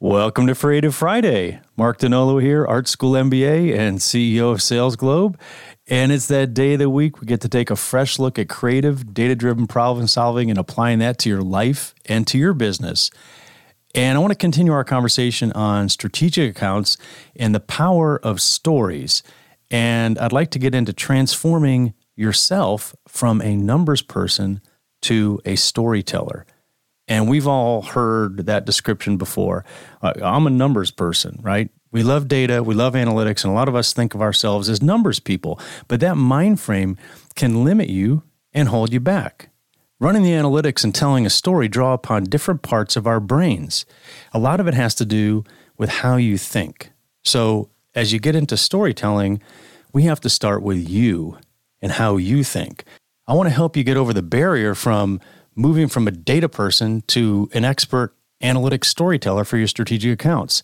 [0.00, 1.58] Welcome to Freative Friday.
[1.76, 5.34] Mark Donnolo here, Art School MBA and CEO of SalesGlobe.
[5.88, 8.48] And it's that day of the week we get to take a fresh look at
[8.48, 13.10] creative, data driven problem solving and applying that to your life and to your business.
[13.92, 16.96] And I want to continue our conversation on strategic accounts
[17.34, 19.24] and the power of stories.
[19.68, 24.60] And I'd like to get into transforming yourself from a numbers person
[25.02, 26.46] to a storyteller.
[27.08, 29.64] And we've all heard that description before.
[30.02, 31.70] Uh, I'm a numbers person, right?
[31.90, 34.82] We love data, we love analytics, and a lot of us think of ourselves as
[34.82, 35.58] numbers people.
[35.88, 36.98] But that mind frame
[37.34, 39.48] can limit you and hold you back.
[39.98, 43.86] Running the analytics and telling a story draw upon different parts of our brains.
[44.32, 45.44] A lot of it has to do
[45.76, 46.90] with how you think.
[47.24, 49.40] So, as you get into storytelling,
[49.92, 51.38] we have to start with you
[51.80, 52.84] and how you think.
[53.26, 55.20] I want to help you get over the barrier from
[55.58, 60.62] moving from a data person to an expert analytics storyteller for your strategic accounts.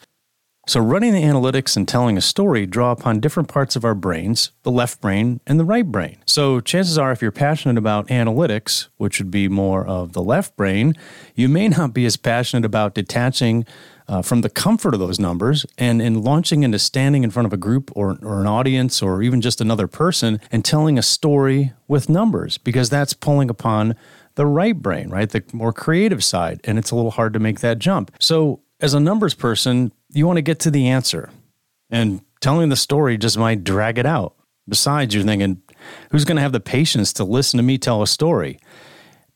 [0.67, 4.51] So, running the analytics and telling a story draw upon different parts of our brains,
[4.63, 6.17] the left brain and the right brain.
[6.25, 10.57] So, chances are, if you're passionate about analytics, which would be more of the left
[10.57, 10.95] brain,
[11.35, 13.67] you may not be as passionate about detaching
[14.07, 17.53] uh, from the comfort of those numbers and in launching into standing in front of
[17.53, 21.73] a group or, or an audience or even just another person and telling a story
[21.89, 23.95] with numbers, because that's pulling upon
[24.35, 25.31] the right brain, right?
[25.31, 26.61] The more creative side.
[26.65, 28.11] And it's a little hard to make that jump.
[28.21, 31.31] So, as a numbers person, you want to get to the answer.
[31.91, 34.35] And telling the story just might drag it out.
[34.69, 35.63] Besides, you're thinking,
[36.11, 38.59] who's going to have the patience to listen to me tell a story?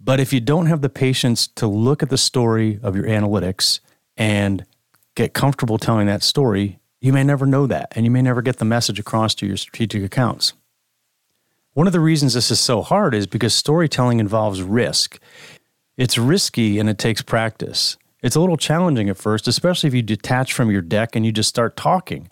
[0.00, 3.80] But if you don't have the patience to look at the story of your analytics
[4.18, 4.66] and
[5.14, 8.58] get comfortable telling that story, you may never know that and you may never get
[8.58, 10.52] the message across to your strategic accounts.
[11.72, 15.20] One of the reasons this is so hard is because storytelling involves risk.
[15.96, 17.96] It's risky and it takes practice.
[18.20, 21.30] It's a little challenging at first, especially if you detach from your deck and you
[21.30, 22.28] just start talking,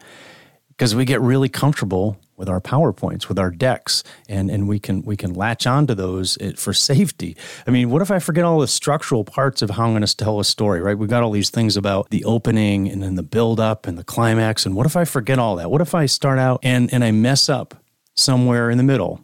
[0.68, 5.02] because we get really comfortable with our PowerPoints, with our decks, and, and we can
[5.02, 7.36] we can latch onto those eh, for safety.
[7.66, 10.16] I mean, what if I forget all the structural parts of how I'm going to
[10.16, 10.96] tell a story, right?
[10.96, 14.04] We've got all these things about the opening and then the build up and the
[14.04, 14.66] climax.
[14.66, 15.70] And what if I forget all that?
[15.70, 17.74] What if I start out and, and I mess up
[18.14, 19.20] somewhere in the middle?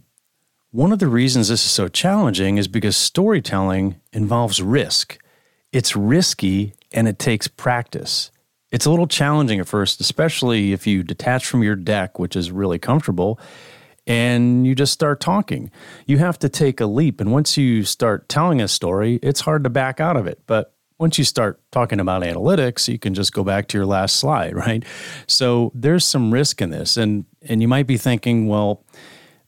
[0.70, 5.18] One of the reasons this is so challenging is because storytelling involves risk.
[5.70, 8.30] It's risky and it takes practice.
[8.72, 12.50] It's a little challenging at first, especially if you detach from your deck, which is
[12.50, 13.38] really comfortable,
[14.06, 15.70] and you just start talking.
[16.06, 17.20] You have to take a leap.
[17.20, 20.40] And once you start telling a story, it's hard to back out of it.
[20.46, 24.16] But once you start talking about analytics, you can just go back to your last
[24.16, 24.84] slide, right?
[25.26, 26.96] So there's some risk in this.
[26.96, 28.84] And and you might be thinking, well,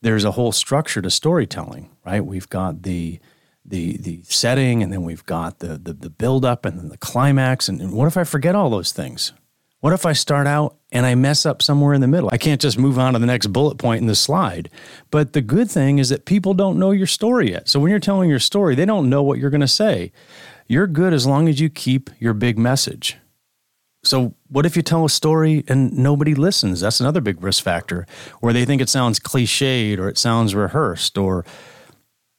[0.03, 2.25] there's a whole structure to storytelling, right?
[2.25, 3.21] We've got the
[3.65, 6.99] the the setting, and then we've got the the, the build up, and then the
[6.99, 7.69] climax.
[7.69, 9.33] And, and what if I forget all those things?
[9.85, 12.31] What if I start out and I mess up somewhere in the middle?
[12.33, 14.71] I can't just move on to the next bullet point in the slide.
[15.11, 17.69] But the good thing is that people don't know your story yet.
[17.69, 20.11] So when you're telling your story, they don't know what you're going to say.
[20.67, 23.19] You're good as long as you keep your big message.
[24.05, 26.81] So, what if you tell a story and nobody listens?
[26.81, 28.07] That's another big risk factor,
[28.41, 31.17] where they think it sounds cliched or it sounds rehearsed.
[31.19, 31.45] Or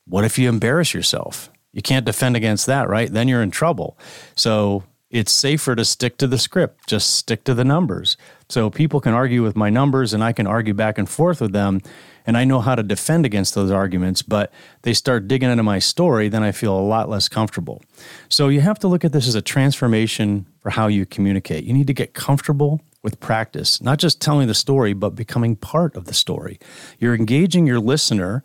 [0.06, 1.50] what if you embarrass yourself?
[1.72, 3.12] You can't defend against that, right?
[3.12, 3.98] Then you're in trouble.
[4.36, 8.18] So, it's safer to stick to the script, just stick to the numbers.
[8.50, 11.52] So, people can argue with my numbers and I can argue back and forth with
[11.54, 11.82] them
[12.26, 14.52] and I know how to defend against those arguments, but
[14.82, 17.84] they start digging into my story, then I feel a lot less comfortable.
[18.30, 21.64] So you have to look at this as a transformation for how you communicate.
[21.66, 25.96] You need to get comfortable with practice, not just telling the story, but becoming part
[25.96, 26.60] of the story.
[27.00, 28.44] You're engaging your listener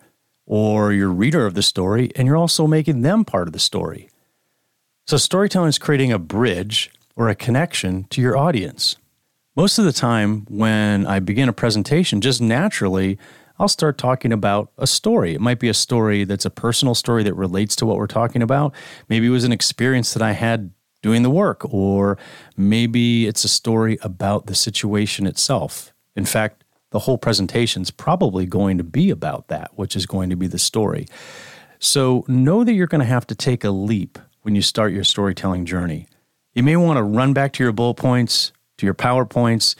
[0.51, 4.09] or your reader of the story, and you're also making them part of the story.
[5.07, 8.97] So, storytelling is creating a bridge or a connection to your audience.
[9.55, 13.17] Most of the time, when I begin a presentation, just naturally,
[13.59, 15.33] I'll start talking about a story.
[15.33, 18.41] It might be a story that's a personal story that relates to what we're talking
[18.41, 18.73] about.
[19.07, 22.17] Maybe it was an experience that I had doing the work, or
[22.57, 25.93] maybe it's a story about the situation itself.
[26.13, 26.60] In fact,
[26.91, 30.47] the whole presentation is probably going to be about that, which is going to be
[30.47, 31.07] the story.
[31.79, 35.03] So know that you're going to have to take a leap when you start your
[35.03, 36.07] storytelling journey.
[36.53, 39.75] You may want to run back to your bullet points, to your PowerPoints,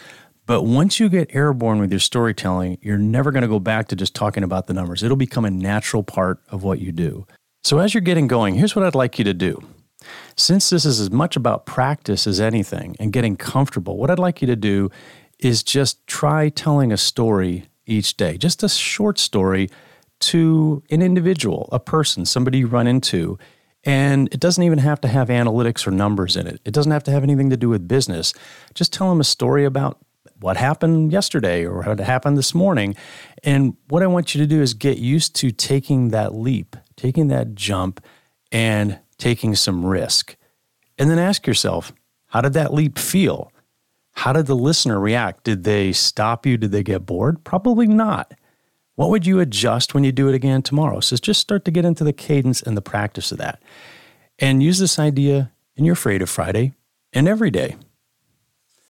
[0.45, 3.95] but once you get airborne with your storytelling, you're never going to go back to
[3.95, 5.03] just talking about the numbers.
[5.03, 7.27] It'll become a natural part of what you do.
[7.63, 9.61] So, as you're getting going, here's what I'd like you to do.
[10.35, 14.41] Since this is as much about practice as anything and getting comfortable, what I'd like
[14.41, 14.89] you to do
[15.41, 19.69] is just try telling a story each day, just a short story
[20.19, 23.37] to an individual, a person, somebody you run into,
[23.83, 26.61] And it doesn't even have to have analytics or numbers in it.
[26.65, 28.33] It doesn't have to have anything to do with business.
[28.75, 29.99] Just tell them a story about
[30.39, 32.95] what happened yesterday or what happened this morning.
[33.43, 37.27] And what I want you to do is get used to taking that leap, taking
[37.29, 38.03] that jump,
[38.51, 40.35] and taking some risk.
[40.97, 41.91] And then ask yourself,
[42.27, 43.50] how did that leap feel?
[44.21, 45.45] How did the listener react?
[45.45, 46.55] Did they stop you?
[46.55, 47.43] Did they get bored?
[47.43, 48.35] Probably not.
[48.93, 50.99] What would you adjust when you do it again tomorrow?
[50.99, 53.63] So just start to get into the cadence and the practice of that.
[54.37, 56.73] And use this idea in your of Friday
[57.11, 57.77] and every day.